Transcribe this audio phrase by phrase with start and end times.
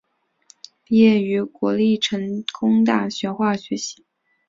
[0.83, 4.03] 毕业于国立成功大学化学系。